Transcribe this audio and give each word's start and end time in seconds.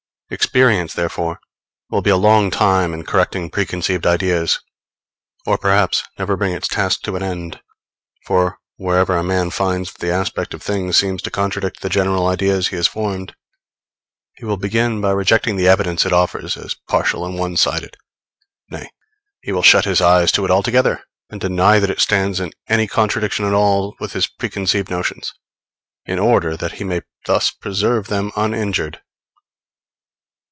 Experience, 0.33 0.93
therefore, 0.93 1.41
will 1.89 2.01
be 2.01 2.09
a 2.09 2.15
long 2.15 2.49
time 2.49 2.93
in 2.93 3.03
correcting 3.05 3.49
preconceived 3.49 4.07
ideas, 4.07 4.61
or 5.45 5.57
perhaps 5.57 6.05
never 6.17 6.37
bring 6.37 6.53
its 6.53 6.69
task 6.69 7.01
to 7.03 7.17
an 7.17 7.21
end; 7.21 7.59
for 8.25 8.57
wherever 8.77 9.17
a 9.17 9.25
man 9.25 9.49
finds 9.49 9.91
that 9.91 9.99
the 9.99 10.09
aspect 10.13 10.53
of 10.53 10.63
things 10.63 10.95
seems 10.95 11.21
to 11.21 11.29
contradict 11.29 11.81
the 11.81 11.89
general 11.89 12.27
ideas 12.27 12.69
he 12.69 12.77
has 12.77 12.87
formed, 12.87 13.35
he 14.37 14.45
will 14.45 14.55
begin 14.55 15.01
by 15.01 15.11
rejecting 15.11 15.57
the 15.57 15.67
evidence 15.67 16.05
it 16.05 16.13
offers 16.13 16.55
as 16.55 16.75
partial 16.87 17.25
and 17.25 17.37
one 17.37 17.57
sided; 17.57 17.97
nay, 18.69 18.89
he 19.41 19.51
will 19.51 19.61
shut 19.61 19.83
his 19.83 19.99
eyes 19.99 20.31
to 20.31 20.45
it 20.45 20.49
altogether 20.49 21.03
and 21.29 21.41
deny 21.41 21.77
that 21.77 21.89
it 21.91 21.99
stands 21.99 22.39
in 22.39 22.53
any 22.69 22.87
contradiction 22.87 23.43
at 23.43 23.53
all 23.53 23.97
with 23.99 24.13
his 24.13 24.27
preconceived 24.27 24.89
notions, 24.89 25.33
in 26.05 26.17
order 26.17 26.55
that 26.55 26.75
he 26.75 26.85
may 26.85 27.01
thus 27.25 27.51
preserve 27.51 28.07
them 28.07 28.31
uninjured. 28.37 29.01